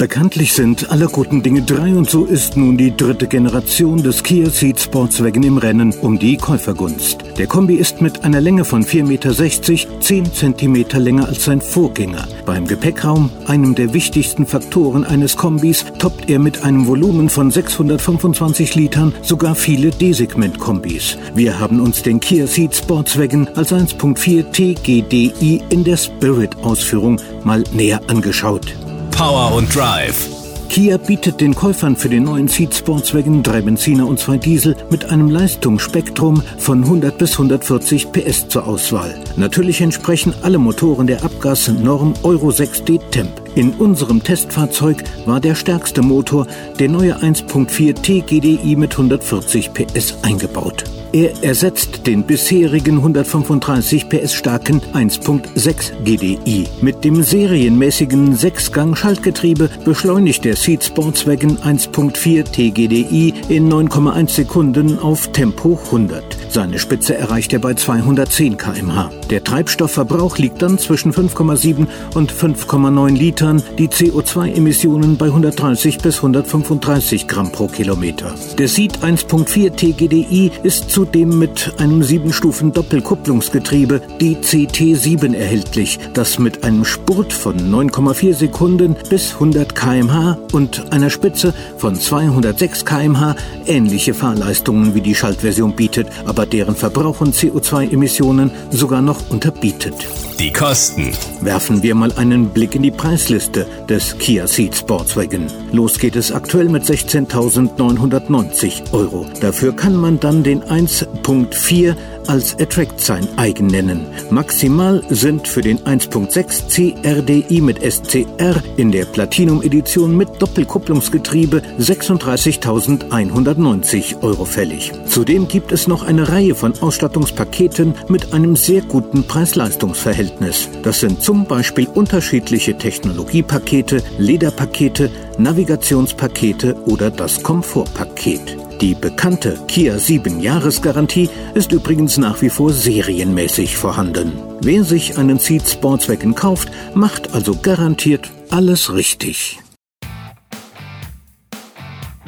[0.00, 4.50] Bekanntlich sind aller guten Dinge drei und so ist nun die dritte Generation des Kia
[4.50, 7.18] Ceed Sportswagen im Rennen um die Käufergunst.
[7.36, 12.26] Der Kombi ist mit einer Länge von 4,60 Meter 10 Zentimeter länger als sein Vorgänger.
[12.46, 18.76] Beim Gepäckraum, einem der wichtigsten Faktoren eines Kombis, toppt er mit einem Volumen von 625
[18.76, 21.18] Litern sogar viele D-Segment-Kombis.
[21.34, 28.00] Wir haben uns den Kia Ceed Sportswagen als 1.4 TGDI in der Spirit-Ausführung mal näher
[28.06, 28.74] angeschaut.
[29.20, 30.30] Power und Drive.
[30.70, 35.10] Kia bietet den Käufern für den neuen Ceed Sportswagen drei Benziner und zwei Diesel mit
[35.10, 39.22] einem Leistungsspektrum von 100 bis 140 PS zur Auswahl.
[39.36, 43.39] Natürlich entsprechen alle Motoren der Abgasnorm Euro 6D Temp.
[43.56, 46.46] In unserem Testfahrzeug war der stärkste Motor
[46.78, 50.84] der neue 1.4 T GDI mit 140 PS eingebaut.
[51.12, 56.68] Er ersetzt den bisherigen 135 PS starken 1.6 GDI.
[56.82, 65.80] Mit dem serienmäßigen 6-Gang-Schaltgetriebe beschleunigt der Seat Sportswagen 1.4 TGDI in 9,1 Sekunden auf Tempo
[65.86, 66.22] 100.
[66.48, 69.10] Seine Spitze erreicht er bei 210 km/h.
[69.30, 73.10] Der Treibstoffverbrauch liegt dann zwischen 5,7 und 5,9
[73.50, 78.34] Litern, die CO2-Emissionen bei 130 bis 135 Gramm pro Kilometer.
[78.58, 86.84] Der Seat 1.4 TGDI ist zudem mit einem 7-Stufen Doppelkupplungsgetriebe DCT7 erhältlich, das mit einem
[86.84, 94.94] Spurt von 9,4 Sekunden bis 100 km/h und einer Spitze von 206 km/h ähnliche Fahrleistungen
[94.94, 99.94] wie die Schaltversion bietet, aber deren Verbrauch und CO2-Emissionen sogar noch unterbietet.
[100.40, 101.12] Die Kosten.
[101.42, 102.90] Werfen wir mal einen Blick in die
[103.30, 105.46] Preisliste des Kia Ceed Sportswagen.
[105.70, 109.24] Los geht es aktuell mit 16.990 Euro.
[109.40, 111.94] Dafür kann man dann den 1.4
[112.26, 114.06] als Attract sein eigen nennen.
[114.30, 124.22] Maximal sind für den 1.6 CRDI mit SCR in der Platinum Edition mit Doppelkupplungsgetriebe 36.190
[124.22, 124.92] Euro fällig.
[125.06, 130.68] Zudem gibt es noch eine Reihe von Ausstattungspaketen mit einem sehr guten Preis-Leistungs-Verhältnis.
[130.82, 132.78] Das sind zum Beispiel unterschiedliche
[133.20, 138.56] Technologiepakete, Lederpakete, Navigationspakete oder das Komfortpaket.
[138.80, 144.32] Die bekannte Kia 7 Jahresgarantie ist übrigens nach wie vor serienmäßig vorhanden.
[144.62, 149.58] Wer sich einen Seat Sportswagen kauft, macht also garantiert alles richtig.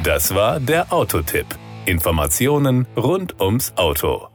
[0.05, 1.47] Das war der Autotipp.
[1.87, 4.32] Informationen rund ums Auto.